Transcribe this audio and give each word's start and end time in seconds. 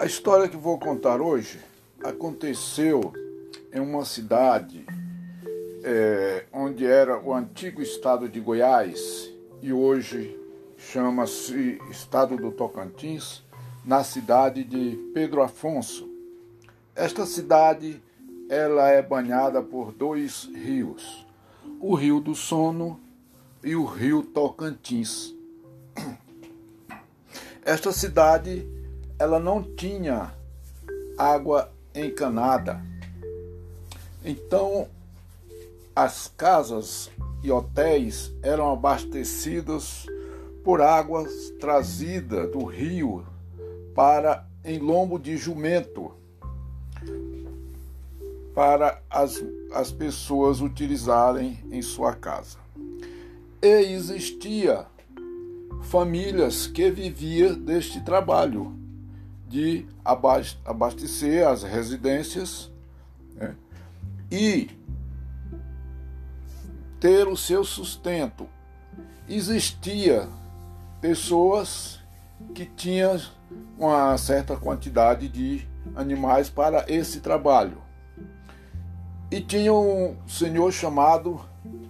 A 0.00 0.06
história 0.06 0.48
que 0.48 0.56
vou 0.56 0.78
contar 0.78 1.20
hoje 1.20 1.60
aconteceu 2.02 3.12
em 3.70 3.80
uma 3.80 4.02
cidade 4.06 4.86
é, 5.84 6.46
onde 6.50 6.86
era 6.86 7.20
o 7.20 7.34
antigo 7.34 7.82
estado 7.82 8.26
de 8.26 8.40
Goiás 8.40 9.30
e 9.60 9.74
hoje 9.74 10.40
chama-se 10.78 11.78
estado 11.90 12.34
do 12.38 12.50
Tocantins, 12.50 13.42
na 13.84 14.02
cidade 14.02 14.64
de 14.64 14.96
Pedro 15.12 15.42
Afonso. 15.42 16.08
Esta 16.96 17.26
cidade 17.26 18.02
ela 18.48 18.88
é 18.88 19.02
banhada 19.02 19.62
por 19.62 19.92
dois 19.92 20.48
rios, 20.54 21.26
o 21.78 21.94
Rio 21.94 22.20
do 22.20 22.34
Sono 22.34 22.98
e 23.62 23.76
o 23.76 23.84
Rio 23.84 24.22
Tocantins. 24.22 25.34
Esta 27.62 27.92
cidade 27.92 28.66
ela 29.20 29.38
não 29.38 29.62
tinha 29.62 30.32
água 31.18 31.70
encanada. 31.94 32.80
Então, 34.24 34.88
as 35.94 36.32
casas 36.34 37.10
e 37.42 37.52
hotéis 37.52 38.32
eram 38.42 38.72
abastecidos 38.72 40.06
por 40.64 40.80
águas 40.80 41.50
trazidas 41.60 42.50
do 42.50 42.64
rio 42.64 43.26
para 43.94 44.46
em 44.64 44.78
lombo 44.78 45.18
de 45.18 45.36
jumento 45.36 46.12
para 48.54 49.02
as, 49.10 49.44
as 49.74 49.92
pessoas 49.92 50.62
utilizarem 50.62 51.62
em 51.70 51.82
sua 51.82 52.14
casa. 52.14 52.56
E 53.60 53.92
existia 53.92 54.86
famílias 55.82 56.66
que 56.66 56.90
viviam 56.90 57.54
deste 57.54 58.02
trabalho 58.02 58.79
de 59.50 59.84
abastecer 60.64 61.44
as 61.44 61.64
residências 61.64 62.70
né, 63.34 63.56
e 64.30 64.70
ter 67.00 67.26
o 67.26 67.36
seu 67.36 67.64
sustento. 67.64 68.48
Existia 69.28 70.28
pessoas 71.00 71.98
que 72.54 72.64
tinham 72.64 73.20
uma 73.76 74.16
certa 74.18 74.56
quantidade 74.56 75.28
de 75.28 75.66
animais 75.96 76.48
para 76.48 76.84
esse 76.86 77.18
trabalho. 77.18 77.78
E 79.32 79.40
tinha 79.40 79.74
um 79.74 80.16
senhor 80.28 80.70
chamado 80.70 81.40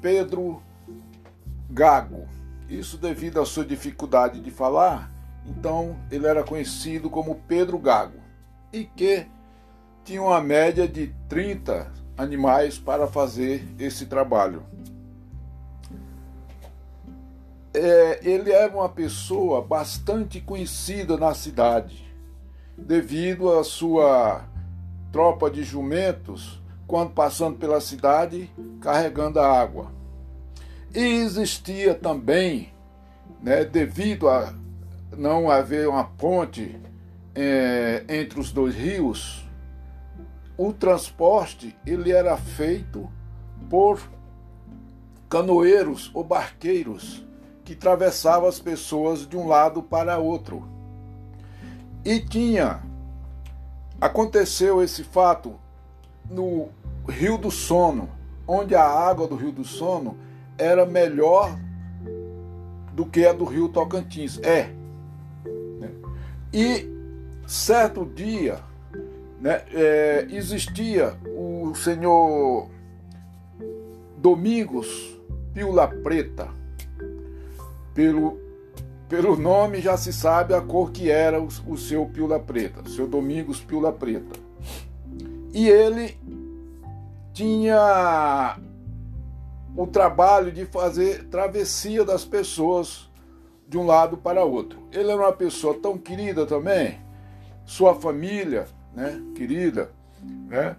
Pedro 0.00 0.62
Gago. 1.69 2.27
Isso 2.70 2.97
devido 2.97 3.38
à 3.38 3.44
sua 3.44 3.66
dificuldade 3.66 4.41
de 4.41 4.50
falar, 4.50 5.11
então 5.46 5.96
ele 6.10 6.27
era 6.27 6.44
conhecido 6.44 7.08
como 7.08 7.42
Pedro 7.46 7.78
Gago, 7.78 8.20
e 8.72 8.84
que 8.84 9.27
tinha 10.05 10.22
uma 10.22 10.41
média 10.41 10.86
de 10.86 11.14
30 11.28 11.92
animais 12.16 12.78
para 12.78 13.06
fazer 13.06 13.66
esse 13.78 14.06
trabalho. 14.06 14.62
É, 17.72 18.20
ele 18.28 18.50
era 18.50 18.72
uma 18.72 18.88
pessoa 18.88 19.62
bastante 19.62 20.41
conhecida 20.41 21.16
na 21.16 21.34
cidade, 21.34 22.04
devido 22.77 23.52
à 23.52 23.62
sua 23.62 24.44
tropa 25.12 25.50
de 25.50 25.62
jumentos 25.62 26.60
quando 26.86 27.12
passando 27.12 27.56
pela 27.56 27.80
cidade 27.80 28.50
carregando 28.80 29.38
a 29.38 29.47
água. 29.47 29.92
E 30.92 30.98
existia 30.98 31.94
também, 31.94 32.72
né, 33.41 33.64
devido 33.64 34.28
a 34.28 34.52
não 35.16 35.50
haver 35.50 35.89
uma 35.89 36.05
ponte 36.05 36.78
é, 37.34 38.04
entre 38.09 38.41
os 38.41 38.53
dois 38.53 38.75
rios, 38.75 39.47
o 40.56 40.72
transporte 40.72 41.76
ele 41.87 42.12
era 42.12 42.37
feito 42.37 43.10
por 43.69 44.00
canoeiros 45.28 46.10
ou 46.12 46.25
barqueiros 46.25 47.25
que 47.65 47.72
atravessavam 47.72 48.48
as 48.48 48.59
pessoas 48.59 49.26
de 49.26 49.37
um 49.37 49.47
lado 49.47 49.82
para 49.82 50.19
outro. 50.19 50.69
E 52.04 52.19
tinha 52.21 52.82
aconteceu 54.00 54.82
esse 54.82 55.04
fato 55.04 55.54
no 56.28 56.69
Rio 57.09 57.37
do 57.37 57.50
Sono, 57.50 58.09
onde 58.47 58.75
a 58.75 58.84
água 58.84 59.28
do 59.28 59.37
Rio 59.37 59.53
do 59.53 59.65
Sono 59.65 60.16
era 60.56 60.84
melhor 60.84 61.56
do 62.92 63.06
que 63.06 63.25
a 63.27 63.32
do 63.32 63.44
Rio 63.44 63.69
Tocantins. 63.69 64.38
É, 64.42 64.75
e 66.53 66.88
certo 67.47 68.05
dia 68.05 68.61
né, 69.41 69.62
é, 69.72 70.27
existia 70.31 71.16
o 71.27 71.75
senhor 71.75 72.69
Domingos 74.19 75.19
Pila 75.55 75.89
Preta. 75.89 76.49
Pelo, 77.94 78.39
pelo 79.09 79.37
nome 79.37 79.81
já 79.81 79.97
se 79.97 80.12
sabe 80.12 80.55
a 80.55 80.60
cor 80.60 80.93
que 80.93 81.10
era 81.10 81.41
o, 81.41 81.49
o 81.66 81.77
seu 81.77 82.06
Pila 82.06 82.39
Preta, 82.39 82.89
seu 82.89 83.09
Domingos 83.09 83.60
Pila 83.60 83.93
Preta. 83.93 84.39
E 85.53 85.69
ele 85.69 86.16
tinha 87.33 88.59
o 89.77 89.87
trabalho 89.87 90.53
de 90.53 90.66
fazer 90.66 91.25
travessia 91.28 92.05
das 92.05 92.25
pessoas 92.25 93.09
de 93.70 93.78
um 93.78 93.86
lado 93.86 94.16
para 94.16 94.44
outro. 94.44 94.81
Ele 94.91 95.12
era 95.12 95.22
uma 95.22 95.32
pessoa 95.32 95.78
tão 95.81 95.97
querida 95.97 96.44
também, 96.44 96.98
sua 97.64 97.94
família, 97.94 98.66
né, 98.92 99.22
querida, 99.36 99.92
né? 100.48 100.76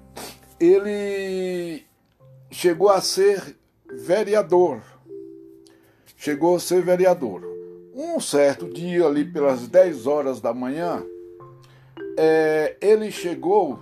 Ele 0.59 1.85
chegou 2.51 2.89
a 2.89 2.99
ser 2.99 3.55
vereador. 3.89 4.81
Chegou 6.17 6.57
a 6.57 6.59
ser 6.59 6.81
vereador. 6.81 7.43
Um 7.95 8.19
certo 8.19 8.67
dia, 8.67 9.05
ali 9.05 9.23
pelas 9.23 9.69
10 9.69 10.05
horas 10.05 10.41
da 10.41 10.53
manhã, 10.53 11.01
é, 12.17 12.75
ele 12.81 13.09
chegou 13.09 13.79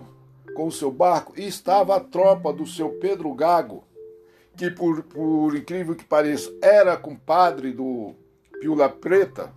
com 0.55 0.67
o 0.67 0.71
seu 0.71 0.91
barco 0.91 1.33
e 1.35 1.47
estava 1.47 1.95
a 1.95 1.99
tropa 1.99 2.53
do 2.53 2.65
seu 2.67 2.89
Pedro 2.91 3.33
Gago, 3.33 3.83
que 4.55 4.69
por, 4.69 5.01
por 5.03 5.55
incrível 5.55 5.95
que 5.95 6.05
pareça 6.05 6.53
era 6.61 6.95
compadre 6.95 7.71
do 7.71 8.13
Piula 8.59 8.89
Preta. 8.89 9.53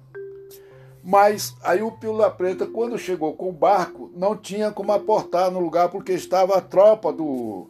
Mas 1.02 1.54
aí 1.62 1.82
o 1.82 1.90
Piula 1.90 2.30
Preta, 2.30 2.66
quando 2.66 2.96
chegou 2.96 3.34
com 3.34 3.48
o 3.48 3.52
barco, 3.52 4.10
não 4.14 4.36
tinha 4.36 4.70
como 4.70 4.92
aportar 4.92 5.50
no 5.50 5.58
lugar 5.58 5.88
porque 5.88 6.12
estava 6.12 6.56
a 6.56 6.60
tropa 6.60 7.12
do, 7.12 7.68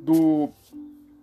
do 0.00 0.48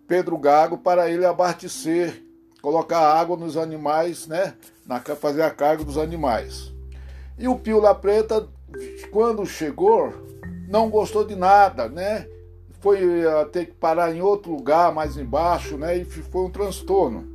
Pedro 0.07 0.38
Gago 0.38 0.77
para 0.77 1.09
ele 1.09 1.25
abastecer, 1.25 2.23
colocar 2.61 3.00
água 3.00 3.35
nos 3.35 3.57
animais, 3.57 4.25
né? 4.25 4.53
Na, 4.85 5.00
fazer 5.00 5.41
a 5.41 5.51
carga 5.51 5.83
dos 5.83 5.97
animais. 5.97 6.71
E 7.38 7.47
o 7.47 7.59
Piula 7.59 7.94
Preta, 7.94 8.47
quando 9.11 9.45
chegou, 9.45 10.13
não 10.69 10.89
gostou 10.89 11.25
de 11.25 11.35
nada, 11.35 11.89
né? 11.89 12.25
Foi 12.79 13.25
uh, 13.25 13.45
ter 13.51 13.66
que 13.66 13.73
parar 13.73 14.16
em 14.16 14.21
outro 14.21 14.53
lugar 14.53 14.94
mais 14.94 15.17
embaixo, 15.17 15.77
né? 15.77 15.97
E 15.97 16.05
foi 16.05 16.45
um 16.45 16.50
transtorno 16.50 17.31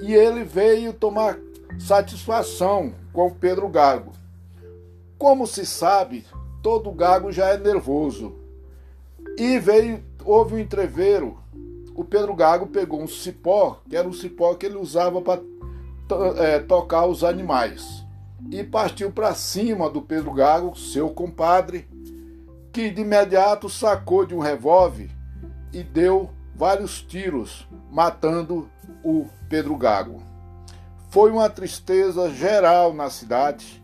e 0.00 0.14
ele 0.14 0.44
veio 0.44 0.92
tomar 0.92 1.38
satisfação 1.78 2.94
com 3.12 3.30
Pedro 3.30 3.68
Gago. 3.68 4.12
Como 5.18 5.46
se 5.46 5.64
sabe, 5.64 6.26
todo 6.62 6.92
gago 6.92 7.32
já 7.32 7.48
é 7.48 7.58
nervoso. 7.58 8.34
E 9.38 9.58
veio, 9.58 10.02
houve 10.24 10.54
um 10.54 10.58
entreveiro. 10.58 11.38
O 11.94 12.04
Pedro 12.04 12.34
Gago 12.34 12.66
pegou 12.66 13.00
um 13.00 13.06
cipó, 13.06 13.80
que 13.88 13.96
era 13.96 14.06
um 14.06 14.12
cipó 14.12 14.54
que 14.54 14.66
ele 14.66 14.76
usava 14.76 15.22
para 15.22 15.40
é, 16.38 16.58
tocar 16.58 17.06
os 17.06 17.24
animais, 17.24 18.04
e 18.50 18.62
partiu 18.62 19.10
para 19.10 19.34
cima 19.34 19.88
do 19.88 20.02
Pedro 20.02 20.32
Gago, 20.32 20.76
seu 20.76 21.08
compadre, 21.08 21.88
que 22.70 22.90
de 22.90 23.00
imediato 23.00 23.70
sacou 23.70 24.26
de 24.26 24.34
um 24.34 24.38
revólver 24.38 25.08
e 25.72 25.82
deu 25.82 26.30
vários 26.54 27.00
tiros, 27.00 27.66
matando 27.90 28.68
o 29.06 29.30
Pedro 29.48 29.76
Gago. 29.76 30.20
Foi 31.10 31.30
uma 31.30 31.48
tristeza 31.48 32.28
geral 32.28 32.92
na 32.92 33.08
cidade, 33.08 33.80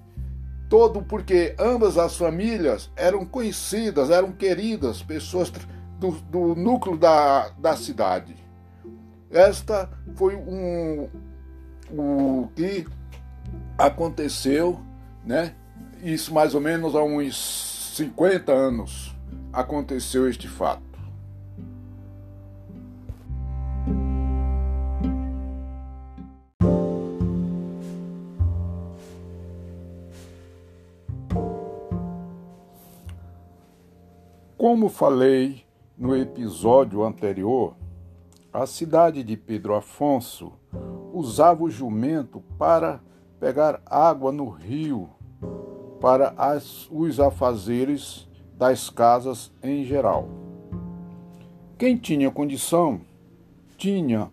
todo 0.68 1.00
porque 1.00 1.54
ambas 1.58 1.96
as 1.96 2.16
famílias 2.16 2.90
eram 2.96 3.24
conhecidas, 3.24 4.10
eram 4.10 4.32
queridas, 4.32 5.00
pessoas 5.00 5.52
do, 6.00 6.10
do 6.10 6.56
núcleo 6.56 6.96
da, 6.96 7.50
da 7.50 7.76
cidade. 7.76 8.34
Esta 9.30 9.88
foi 10.16 10.34
um, 10.34 11.08
o 11.90 12.48
que 12.56 12.84
aconteceu, 13.78 14.80
né? 15.24 15.54
Isso 16.02 16.34
mais 16.34 16.52
ou 16.52 16.60
menos 16.60 16.96
há 16.96 17.02
uns 17.02 17.92
50 17.94 18.50
anos 18.50 19.14
aconteceu 19.52 20.28
este 20.28 20.48
fato. 20.48 20.91
Como 34.62 34.88
falei 34.88 35.64
no 35.98 36.14
episódio 36.14 37.02
anterior, 37.02 37.74
a 38.52 38.64
cidade 38.64 39.24
de 39.24 39.36
Pedro 39.36 39.74
Afonso 39.74 40.52
usava 41.12 41.64
o 41.64 41.68
jumento 41.68 42.40
para 42.56 43.00
pegar 43.40 43.82
água 43.84 44.30
no 44.30 44.48
rio 44.48 45.10
para 46.00 46.32
as, 46.36 46.88
os 46.92 47.18
afazeres 47.18 48.28
das 48.56 48.88
casas 48.88 49.50
em 49.64 49.84
geral. 49.84 50.28
Quem 51.76 51.96
tinha 51.96 52.30
condição 52.30 53.00
tinha 53.76 54.30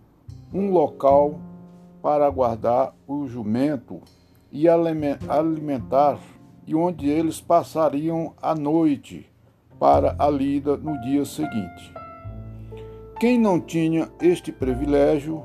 um 0.53 0.69
local 0.69 1.39
para 2.03 2.29
guardar 2.29 2.93
o 3.07 3.27
jumento 3.27 3.99
e 4.51 4.69
alimentar, 4.69 6.19
e 6.67 6.75
onde 6.75 7.09
eles 7.09 7.41
passariam 7.41 8.35
a 8.39 8.53
noite 8.53 9.28
para 9.79 10.15
a 10.19 10.29
lida 10.29 10.75
no 10.75 10.99
dia 11.01 11.23
seguinte. 11.23 11.93
Quem 13.19 13.39
não 13.39 13.59
tinha 13.59 14.09
este 14.21 14.51
privilégio, 14.51 15.43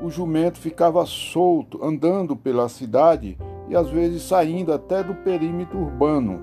o 0.00 0.08
jumento 0.08 0.58
ficava 0.58 1.04
solto, 1.04 1.84
andando 1.84 2.36
pela 2.36 2.68
cidade 2.68 3.36
e 3.68 3.76
às 3.76 3.88
vezes 3.90 4.22
saindo 4.22 4.72
até 4.72 5.02
do 5.02 5.14
perímetro 5.14 5.78
urbano. 5.78 6.42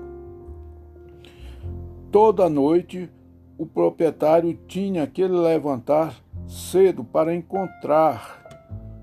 Toda 2.10 2.48
noite, 2.48 3.10
o 3.58 3.66
proprietário 3.66 4.58
tinha 4.66 5.06
que 5.06 5.26
levantar 5.26 6.14
cedo 6.46 7.04
para 7.04 7.34
encontrar, 7.34 8.40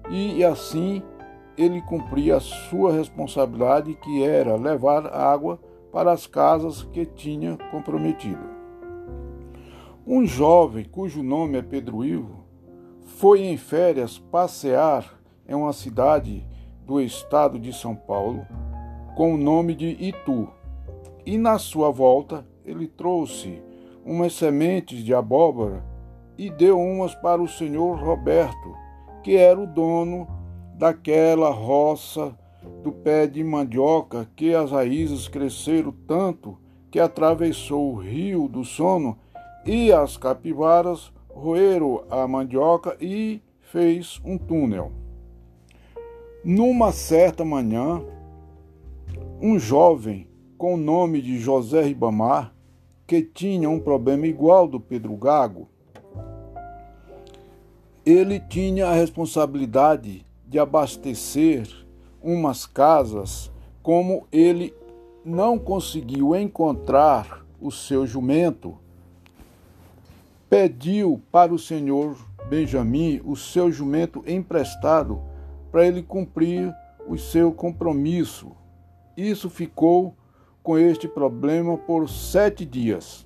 e 0.10 0.44
assim 0.44 1.02
ele 1.58 1.82
cumpria 1.82 2.38
a 2.38 2.42
sua 2.42 2.92
responsabilidade, 2.92 3.94
que 3.96 4.24
era 4.24 4.56
levar 4.56 5.08
água 5.08 5.60
para 5.92 6.12
as 6.12 6.28
casas 6.28 6.84
que 6.84 7.06
tinha 7.06 7.58
comprometido. 7.72 8.46
Um 10.06 10.26
jovem, 10.26 10.86
cujo 10.86 11.22
nome 11.22 11.58
é 11.58 11.62
Pedro 11.62 12.06
Ivo, 12.06 12.46
foi 13.02 13.42
em 13.42 13.58
férias 13.58 14.18
passear 14.18 15.20
em 15.48 15.56
uma 15.56 15.74
cidade 15.74 16.48
do 16.86 17.02
estado 17.02 17.60
de 17.60 17.74
São 17.74 17.96
Paulo 17.96 18.46
com 19.16 19.34
o 19.34 19.38
nome 19.38 19.74
de 19.76 19.88
Itu. 20.00 20.48
E 21.26 21.38
na 21.38 21.58
sua 21.58 21.92
volta 21.92 22.46
ele 22.64 22.88
trouxe 22.88 23.62
umas 24.06 24.34
sementes 24.34 25.04
de 25.04 25.14
abóbora 25.14 25.84
e 26.38 26.50
deu 26.50 26.80
umas 26.80 27.16
para 27.16 27.42
o 27.42 27.48
senhor 27.48 27.98
Roberto, 27.98 28.76
que 29.24 29.36
era 29.36 29.60
o 29.60 29.68
dono 29.68 30.28
daquela 30.76 31.50
roça 31.50 32.38
do 32.84 32.92
pé 32.92 33.28
de 33.28 33.44
mandioca 33.44 34.30
que 34.36 34.54
as 34.54 34.72
raízes 34.72 35.28
cresceram 35.28 35.94
tanto 36.08 36.58
que 36.90 37.00
atravessou 37.00 37.94
o 37.94 37.96
rio 37.96 38.48
do 38.48 38.64
sono 38.64 39.18
e 39.66 39.92
as 39.92 40.18
capivaras 40.18 41.12
roeram 41.30 42.04
a 42.10 42.28
mandioca 42.28 42.98
e 43.02 43.42
fez 43.62 44.22
um 44.24 44.38
túnel. 44.38 44.92
Numa 46.44 46.92
certa 46.92 47.44
manhã, 47.44 48.02
um 49.42 49.60
jovem 49.60 50.28
com 50.58 50.74
o 50.74 50.78
nome 50.78 51.22
de 51.22 51.38
José 51.38 51.84
Ribamar, 51.84 52.54
que 53.06 53.22
tinha 53.22 53.70
um 53.70 53.80
problema 53.80 54.26
igual 54.26 54.68
do 54.68 54.80
Pedro 54.80 55.16
Gago, 55.16 55.70
ele 58.06 58.40
tinha 58.40 58.88
a 58.88 58.94
responsabilidade 58.94 60.26
de 60.48 60.58
abastecer 60.58 61.68
umas 62.22 62.66
casas, 62.66 63.52
como 63.82 64.28
ele 64.32 64.74
não 65.24 65.58
conseguiu 65.58 66.36
encontrar 66.36 67.46
o 67.62 67.72
seu 67.72 68.06
jumento, 68.06 68.78
pediu 70.50 71.22
para 71.32 71.54
o 71.54 71.60
senhor 71.60 72.18
Benjamim 72.50 73.22
o 73.26 73.36
seu 73.36 73.72
jumento 73.72 74.24
emprestado 74.26 75.22
para 75.72 75.86
ele 75.86 76.02
cumprir 76.02 76.74
o 77.08 77.18
seu 77.18 77.52
compromisso. 77.52 78.52
Isso 79.16 79.50
ficou 79.50 80.16
com 80.64 80.78
este 80.78 81.08
problema 81.08 81.78
por 81.78 82.10
sete 82.10 82.66
dias. 82.66 83.26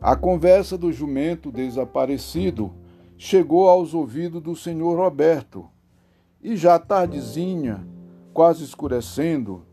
A 0.00 0.14
conversa 0.14 0.78
do 0.78 0.92
jumento 0.92 1.50
desaparecido 1.50 2.72
chegou 3.16 3.68
aos 3.68 3.94
ouvidos 3.94 4.40
do 4.40 4.54
senhor 4.54 4.96
Roberto, 4.96 5.68
e 6.42 6.56
já 6.56 6.78
tardezinha, 6.78 7.86
quase 8.32 8.64
escurecendo, 8.64 9.64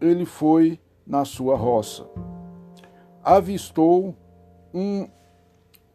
ele 0.00 0.24
foi 0.24 0.80
na 1.06 1.24
sua 1.24 1.56
roça. 1.56 2.08
Avistou 3.22 4.14
um, 4.74 5.08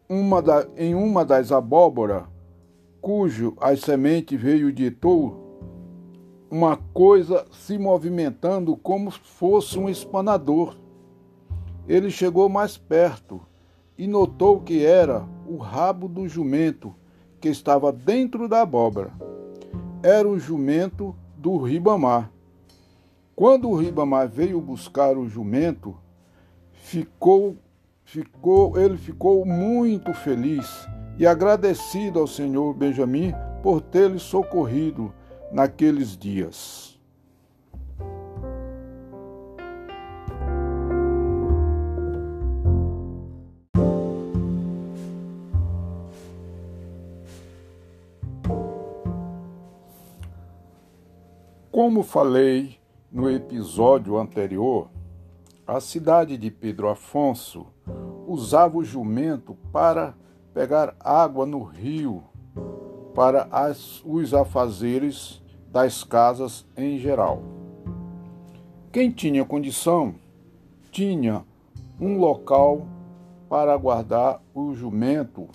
uma 0.07 0.41
da, 0.41 0.65
em 0.77 0.95
uma 0.95 1.25
das 1.25 1.51
abóboras, 1.51 2.23
cujo 3.01 3.55
as 3.59 3.81
sementes 3.81 4.39
veio 4.39 4.71
de 4.71 4.85
Etou, 4.85 5.41
uma 6.49 6.77
coisa 6.77 7.45
se 7.51 7.77
movimentando 7.77 8.77
como 8.77 9.11
fosse 9.11 9.77
um 9.77 9.89
espanador. 9.89 10.77
Ele 11.87 12.09
chegou 12.09 12.47
mais 12.47 12.77
perto 12.77 13.41
e 13.97 14.07
notou 14.07 14.61
que 14.61 14.85
era 14.85 15.27
o 15.45 15.57
rabo 15.57 16.07
do 16.07 16.27
jumento 16.27 16.95
que 17.41 17.49
estava 17.49 17.91
dentro 17.91 18.47
da 18.47 18.61
abóbora 18.61 19.11
era 20.03 20.27
o 20.27 20.37
jumento 20.37 21.15
do 21.37 21.57
Ribamar. 21.57 22.29
Quando 23.33 23.69
o 23.69 23.75
Ribamar 23.75 24.27
veio 24.27 24.59
buscar 24.59 25.17
o 25.17 25.29
jumento, 25.29 25.95
ficou, 26.73 27.55
ficou, 28.03 28.77
ele 28.77 28.97
ficou 28.97 29.45
muito 29.45 30.13
feliz 30.13 30.85
e 31.17 31.25
agradecido 31.25 32.19
ao 32.19 32.27
senhor 32.27 32.73
Benjamim 32.73 33.33
por 33.63 33.79
ter 33.79 34.11
lhe 34.11 34.19
socorrido 34.19 35.13
naqueles 35.51 36.17
dias. 36.17 36.92
Como 51.83 52.01
falei 52.01 52.77
no 53.11 53.29
episódio 53.29 54.17
anterior, 54.17 54.87
a 55.67 55.81
cidade 55.81 56.37
de 56.37 56.49
Pedro 56.49 56.87
Afonso 56.87 57.67
usava 58.25 58.77
o 58.77 58.85
jumento 58.85 59.57
para 59.69 60.15
pegar 60.53 60.95
água 60.97 61.45
no 61.45 61.61
rio 61.61 62.23
para 63.13 63.49
as, 63.51 64.01
os 64.05 64.33
afazeres 64.33 65.43
das 65.73 66.05
casas 66.05 66.65
em 66.77 66.97
geral. 66.99 67.43
Quem 68.89 69.11
tinha 69.11 69.43
condição 69.43 70.15
tinha 70.89 71.43
um 71.99 72.17
local 72.17 72.87
para 73.49 73.75
guardar 73.75 74.41
o 74.55 74.73
jumento 74.73 75.49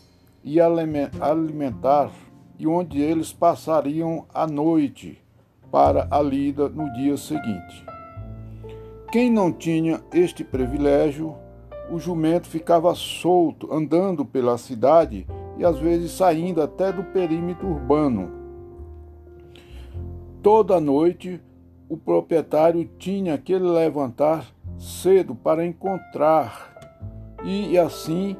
e 0.44 0.60
alimentar, 0.60 2.12
e 2.58 2.66
onde 2.66 3.00
eles 3.00 3.32
passariam 3.32 4.26
a 4.34 4.46
noite 4.46 5.26
para 5.70 6.08
a 6.10 6.20
lida 6.20 6.68
no 6.68 6.92
dia 6.94 7.16
seguinte. 7.16 7.84
Quem 9.10 9.30
não 9.30 9.52
tinha 9.52 10.00
este 10.12 10.44
privilégio, 10.44 11.34
o 11.90 11.98
jumento 11.98 12.46
ficava 12.46 12.94
solto, 12.94 13.72
andando 13.72 14.24
pela 14.24 14.58
cidade 14.58 15.26
e 15.56 15.64
às 15.64 15.78
vezes 15.78 16.12
saindo 16.12 16.62
até 16.62 16.92
do 16.92 17.02
perímetro 17.02 17.68
urbano. 17.68 18.30
Toda 20.42 20.80
noite, 20.80 21.40
o 21.88 21.96
proprietário 21.96 22.88
tinha 22.98 23.36
que 23.38 23.56
levantar 23.58 24.46
cedo 24.78 25.34
para 25.34 25.66
encontrar, 25.66 26.76
e 27.42 27.76
assim 27.78 28.36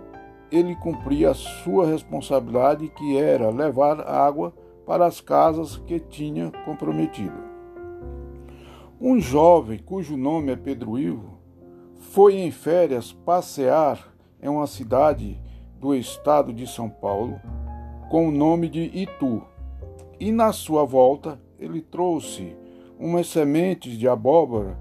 ele 0.50 0.76
cumpria 0.76 1.30
a 1.30 1.34
sua 1.34 1.86
responsabilidade, 1.86 2.88
que 2.88 3.16
era 3.16 3.50
levar 3.50 4.00
água 4.00 4.52
para 4.88 5.04
as 5.04 5.20
casas 5.20 5.76
que 5.76 6.00
tinha 6.00 6.50
comprometido. 6.64 7.36
Um 8.98 9.20
jovem, 9.20 9.78
cujo 9.78 10.16
nome 10.16 10.50
é 10.50 10.56
Pedro 10.56 10.98
Ivo, 10.98 11.38
foi 11.98 12.36
em 12.36 12.50
férias 12.50 13.12
passear 13.12 14.08
em 14.42 14.48
uma 14.48 14.66
cidade 14.66 15.38
do 15.78 15.94
estado 15.94 16.54
de 16.54 16.66
São 16.66 16.88
Paulo 16.88 17.38
com 18.08 18.28
o 18.28 18.32
nome 18.32 18.66
de 18.66 18.80
Itu. 18.98 19.42
E 20.18 20.32
na 20.32 20.54
sua 20.54 20.86
volta 20.86 21.38
ele 21.58 21.82
trouxe 21.82 22.56
umas 22.98 23.26
sementes 23.26 23.92
de 23.92 24.08
abóbora 24.08 24.78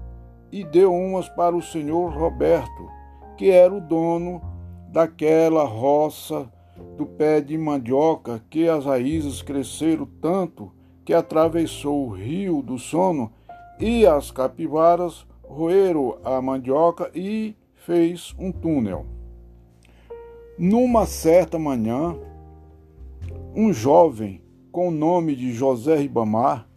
e 0.50 0.64
deu 0.64 0.90
umas 0.90 1.28
para 1.28 1.54
o 1.54 1.60
senhor 1.60 2.14
Roberto, 2.14 2.88
que 3.36 3.50
era 3.50 3.74
o 3.74 3.80
dono 3.80 4.40
daquela 4.88 5.64
roça 5.64 6.50
do 6.96 7.06
pé 7.06 7.40
de 7.40 7.56
mandioca 7.56 8.42
que 8.50 8.68
as 8.68 8.84
raízes 8.84 9.42
cresceram 9.42 10.06
tanto 10.20 10.72
que 11.04 11.14
atravessou 11.14 12.06
o 12.06 12.10
rio 12.10 12.60
do 12.62 12.78
sono 12.78 13.32
e 13.80 14.06
as 14.06 14.30
capivaras 14.30 15.26
roeram 15.42 16.18
a 16.24 16.42
mandioca 16.42 17.10
e 17.14 17.56
fez 17.74 18.34
um 18.38 18.52
túnel. 18.52 19.06
Numa 20.58 21.06
certa 21.06 21.58
manhã, 21.58 22.16
um 23.54 23.72
jovem 23.72 24.42
com 24.70 24.88
o 24.88 24.92
nome 24.92 25.34
de 25.34 25.52
José 25.52 25.96
Ribamar, 25.96 26.68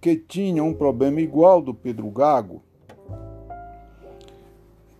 que 0.00 0.16
tinha 0.16 0.62
um 0.62 0.74
problema 0.74 1.20
igual 1.20 1.62
do 1.62 1.72
Pedro 1.72 2.10
Gago, 2.10 2.62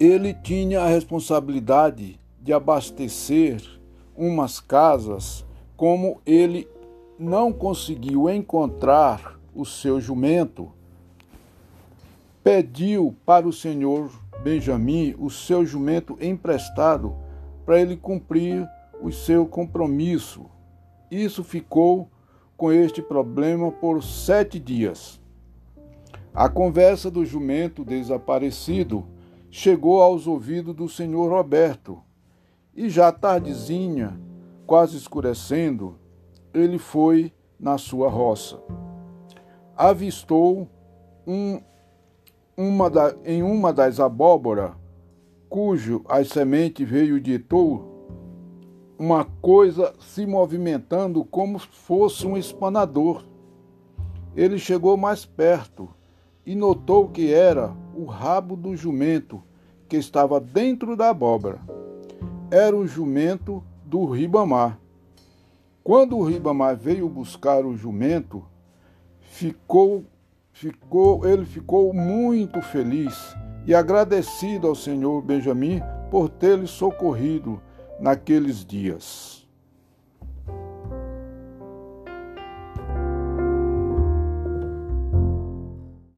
ele 0.00 0.32
tinha 0.32 0.80
a 0.80 0.88
responsabilidade 0.88 2.18
de 2.40 2.52
abastecer 2.52 3.77
umas 4.18 4.58
casas, 4.58 5.46
como 5.76 6.20
ele 6.26 6.68
não 7.18 7.52
conseguiu 7.52 8.28
encontrar 8.28 9.38
o 9.54 9.64
seu 9.64 10.00
jumento, 10.00 10.72
pediu 12.42 13.14
para 13.24 13.46
o 13.46 13.52
senhor 13.52 14.10
Benjamim 14.42 15.14
o 15.18 15.30
seu 15.30 15.64
jumento 15.64 16.18
emprestado 16.20 17.14
para 17.64 17.80
ele 17.80 17.96
cumprir 17.96 18.68
o 19.00 19.12
seu 19.12 19.46
compromisso. 19.46 20.46
Isso 21.10 21.44
ficou 21.44 22.08
com 22.56 22.72
este 22.72 23.00
problema 23.00 23.70
por 23.70 24.02
sete 24.02 24.58
dias. 24.58 25.20
A 26.34 26.48
conversa 26.48 27.10
do 27.10 27.24
jumento 27.24 27.84
desaparecido 27.84 29.04
chegou 29.50 30.02
aos 30.02 30.26
ouvidos 30.26 30.74
do 30.74 30.88
senhor 30.88 31.30
Roberto, 31.30 32.00
e 32.78 32.88
já 32.88 33.10
tardezinha, 33.10 34.16
quase 34.64 34.96
escurecendo, 34.96 35.98
ele 36.54 36.78
foi 36.78 37.32
na 37.58 37.76
sua 37.76 38.08
roça. 38.08 38.62
Avistou 39.76 40.68
um, 41.26 41.60
uma 42.56 42.88
da, 42.88 43.16
em 43.24 43.42
uma 43.42 43.72
das 43.72 43.98
abóboras, 43.98 44.70
cujo 45.48 46.04
as 46.08 46.28
sementes 46.28 46.88
veio 46.88 47.20
de 47.20 47.32
Etou, 47.32 48.06
uma 48.96 49.24
coisa 49.24 49.92
se 49.98 50.24
movimentando 50.24 51.24
como 51.24 51.58
fosse 51.58 52.28
um 52.28 52.36
espanador. 52.36 53.24
Ele 54.36 54.56
chegou 54.56 54.96
mais 54.96 55.24
perto 55.24 55.88
e 56.46 56.54
notou 56.54 57.08
que 57.08 57.34
era 57.34 57.74
o 57.92 58.04
rabo 58.04 58.54
do 58.54 58.76
jumento 58.76 59.42
que 59.88 59.96
estava 59.96 60.38
dentro 60.38 60.96
da 60.96 61.10
abóbora. 61.10 61.60
Era 62.50 62.74
o 62.74 62.86
jumento 62.86 63.62
do 63.84 64.06
Ribamar. 64.06 64.80
Quando 65.84 66.16
o 66.16 66.24
Ribamar 66.24 66.74
veio 66.76 67.06
buscar 67.06 67.66
o 67.66 67.76
jumento, 67.76 68.42
ficou, 69.20 70.06
ficou, 70.50 71.26
ele 71.26 71.44
ficou 71.44 71.92
muito 71.92 72.62
feliz 72.62 73.36
e 73.66 73.74
agradecido 73.74 74.66
ao 74.66 74.74
senhor 74.74 75.20
Benjamim 75.20 75.82
por 76.10 76.30
ter 76.30 76.58
lhe 76.58 76.66
socorrido 76.66 77.60
naqueles 78.00 78.64
dias. 78.64 79.37